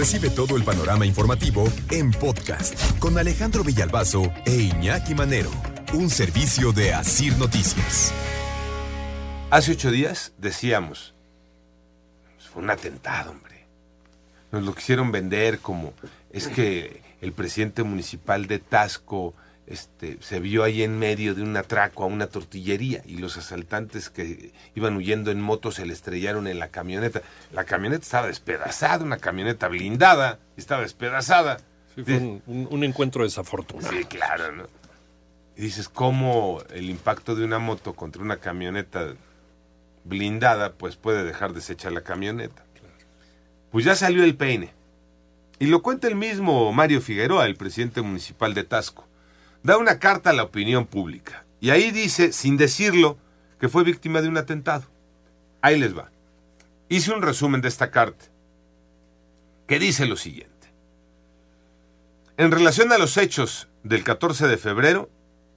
[0.00, 5.50] Recibe todo el panorama informativo en podcast con Alejandro Villalbazo e Iñaki Manero,
[5.92, 8.10] un servicio de Asir Noticias.
[9.50, 11.12] Hace ocho días decíamos,
[12.50, 13.66] fue un atentado, hombre.
[14.50, 15.92] Nos lo quisieron vender como,
[16.32, 19.34] es que el presidente municipal de Tasco
[19.70, 24.10] este, se vio ahí en medio de un atraco a una tortillería y los asaltantes
[24.10, 27.22] que iban huyendo en moto se le estrellaron en la camioneta.
[27.52, 31.58] La camioneta estaba despedazada, una camioneta blindada, estaba despedazada.
[31.94, 33.96] fue un, encuentro desafortunado.
[33.96, 34.64] Sí, claro, ¿no?
[35.56, 39.14] Y dices, ¿cómo el impacto de una moto contra una camioneta
[40.02, 42.64] blindada, pues puede dejar deshecha la camioneta?
[43.70, 44.72] Pues ya salió el peine.
[45.60, 49.06] Y lo cuenta el mismo Mario Figueroa, el presidente municipal de Tasco
[49.62, 51.44] da una carta a la opinión pública.
[51.60, 53.18] Y ahí dice, sin decirlo,
[53.58, 54.84] que fue víctima de un atentado.
[55.60, 56.10] Ahí les va.
[56.88, 58.24] Hice un resumen de esta carta,
[59.66, 60.50] que dice lo siguiente.
[62.36, 65.10] En relación a los hechos del 14 de febrero,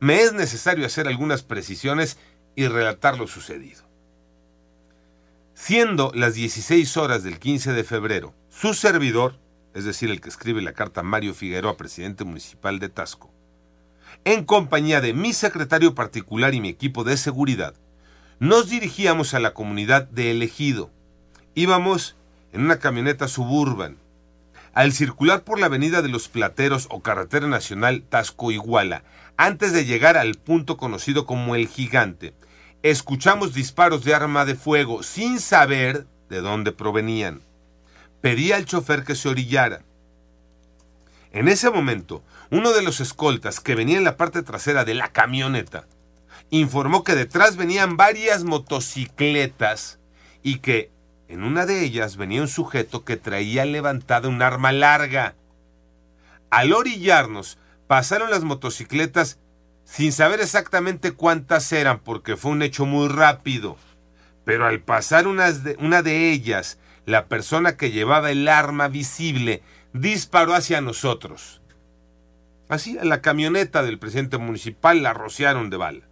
[0.00, 2.16] me es necesario hacer algunas precisiones
[2.56, 3.82] y relatar lo sucedido.
[5.54, 9.38] Siendo las 16 horas del 15 de febrero, su servidor,
[9.74, 13.30] es decir, el que escribe la carta Mario Figueroa, presidente municipal de Tasco,
[14.24, 17.74] en compañía de mi secretario particular y mi equipo de seguridad,
[18.38, 20.90] nos dirigíamos a la comunidad de Elegido.
[21.54, 22.16] Íbamos
[22.52, 23.96] en una camioneta suburban.
[24.72, 29.02] Al circular por la avenida de los Plateros o carretera nacional Tasco-Iguala,
[29.36, 32.34] antes de llegar al punto conocido como El Gigante,
[32.82, 37.40] escuchamos disparos de arma de fuego sin saber de dónde provenían.
[38.20, 39.82] Pedí al chofer que se orillara.
[41.32, 45.12] En ese momento, uno de los escoltas que venía en la parte trasera de la
[45.12, 45.86] camioneta
[46.50, 50.00] informó que detrás venían varias motocicletas
[50.42, 50.90] y que
[51.28, 55.36] en una de ellas venía un sujeto que traía levantada un arma larga.
[56.50, 59.38] Al orillarnos, pasaron las motocicletas
[59.84, 63.76] sin saber exactamente cuántas eran porque fue un hecho muy rápido.
[64.44, 69.62] Pero al pasar una de, una de ellas, la persona que llevaba el arma visible
[69.92, 71.60] disparó hacia nosotros.
[72.68, 76.08] Así, a la camioneta del presidente municipal la rociaron de bala.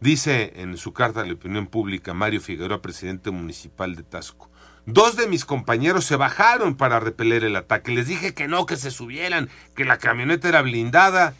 [0.00, 4.50] Dice en su carta a la opinión pública Mario Figueroa, presidente municipal de Tasco.
[4.86, 7.92] Dos de mis compañeros se bajaron para repeler el ataque.
[7.92, 11.34] Les dije que no, que se subieran, que la camioneta era blindada.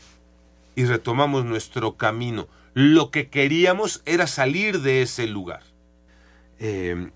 [0.76, 2.48] Y retomamos nuestro camino.
[2.72, 5.62] Lo que queríamos era salir de ese lugar.
[6.58, 7.10] Eh,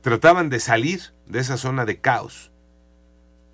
[0.00, 2.49] trataban de salir de esa zona de caos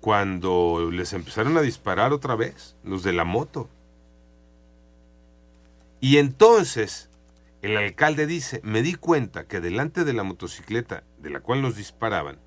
[0.01, 3.69] cuando les empezaron a disparar otra vez, los de la moto.
[5.99, 7.09] Y entonces
[7.61, 11.75] el alcalde dice, me di cuenta que delante de la motocicleta de la cual nos
[11.75, 12.39] disparaban,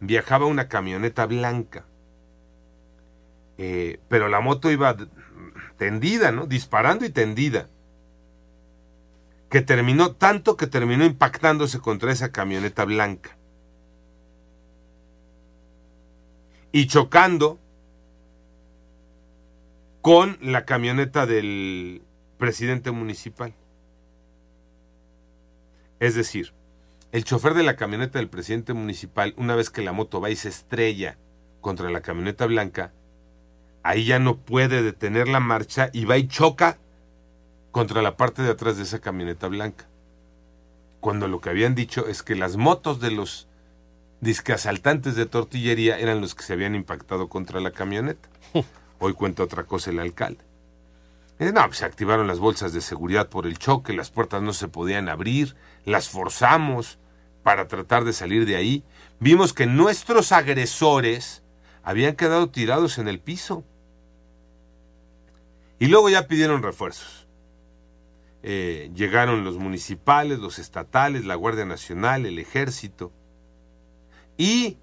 [0.00, 1.86] viajaba una camioneta blanca.
[3.58, 4.96] Eh, pero la moto iba
[5.76, 6.46] tendida, ¿no?
[6.46, 7.68] Disparando y tendida.
[9.48, 13.36] Que terminó tanto que terminó impactándose contra esa camioneta blanca.
[16.72, 17.58] Y chocando
[20.02, 22.02] con la camioneta del
[22.38, 23.54] presidente municipal.
[25.98, 26.54] Es decir,
[27.12, 30.36] el chofer de la camioneta del presidente municipal, una vez que la moto va y
[30.36, 31.18] se estrella
[31.60, 32.92] contra la camioneta blanca,
[33.82, 36.78] ahí ya no puede detener la marcha y va y choca
[37.72, 39.86] contra la parte de atrás de esa camioneta blanca.
[41.00, 43.49] Cuando lo que habían dicho es que las motos de los
[44.20, 48.28] que asaltantes de tortillería eran los que se habían impactado contra la camioneta.
[48.98, 50.44] Hoy cuenta otra cosa el alcalde.
[51.38, 54.52] Eh, no, pues, se activaron las bolsas de seguridad por el choque, las puertas no
[54.52, 56.98] se podían abrir, las forzamos
[57.42, 58.84] para tratar de salir de ahí.
[59.20, 61.42] Vimos que nuestros agresores
[61.82, 63.64] habían quedado tirados en el piso.
[65.78, 67.26] Y luego ya pidieron refuerzos.
[68.42, 73.12] Eh, llegaron los municipales, los estatales, la Guardia Nacional, el ejército
[74.36, 74.78] y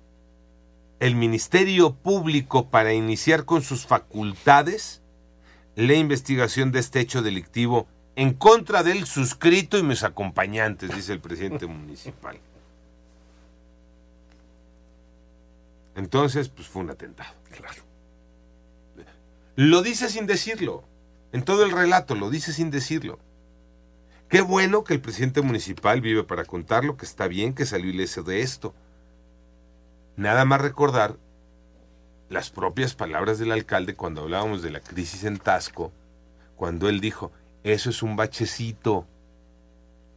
[1.00, 5.02] el Ministerio Público para iniciar con sus facultades
[5.76, 11.20] la investigación de este hecho delictivo en contra del suscrito y mis acompañantes, dice el
[11.20, 12.40] presidente municipal.
[15.96, 17.34] Entonces, pues fue un atentado.
[17.52, 17.84] Claro.
[19.56, 20.84] Lo dice sin decirlo.
[21.32, 23.20] En todo el relato lo dice sin decirlo.
[24.30, 28.24] Qué bueno que el presidente municipal vive para contarlo, que está bien que salió ileso
[28.24, 28.74] de esto.
[30.18, 31.16] Nada más recordar
[32.28, 35.92] las propias palabras del alcalde cuando hablábamos de la crisis en Tasco,
[36.56, 37.32] cuando él dijo,
[37.64, 39.06] eso es un bachecito.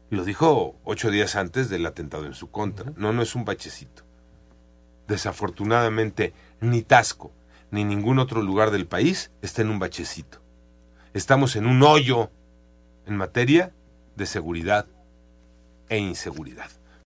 [0.09, 2.93] Lo dijo ocho días antes del atentado en su contra.
[2.97, 4.03] No, no es un bachecito.
[5.07, 6.33] Desafortunadamente,
[6.63, 7.31] ni Tasco,
[7.71, 10.41] ni ningún otro lugar del país está en un bachecito.
[11.13, 12.31] Estamos en un hoyo
[13.05, 13.75] en materia
[14.17, 14.87] de seguridad
[15.91, 16.71] e inseguridad.